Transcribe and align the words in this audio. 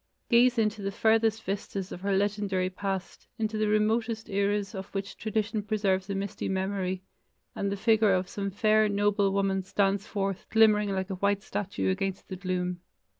Gaze 0.29 0.57
into 0.57 0.81
the 0.81 0.91
farthest 0.91 1.43
vistas 1.43 1.91
of 1.91 2.01
her 2.01 2.17
legendary 2.17 2.71
past, 2.71 3.27
into 3.37 3.55
the 3.55 3.67
remotest 3.67 4.29
eras 4.29 4.73
of 4.73 4.87
which 4.95 5.15
tradition 5.15 5.61
preserves 5.61 6.09
a 6.09 6.15
misty 6.15 6.49
memory, 6.49 7.03
and 7.53 7.71
the 7.71 7.77
figure 7.77 8.13
of 8.13 8.27
some 8.27 8.49
fair, 8.49 8.89
noble 8.89 9.31
woman 9.31 9.61
stands 9.61 10.07
forth 10.07 10.49
glimmering 10.49 10.89
like 10.89 11.11
a 11.11 11.15
white 11.21 11.43
statue 11.43 11.91
against 11.91 12.29
the 12.29 12.35
gloom. 12.35 12.81